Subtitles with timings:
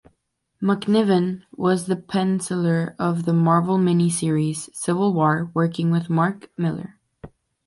[0.63, 6.97] McNiven was the penciller of the Marvel mini-series "Civil War" working with Mark Millar.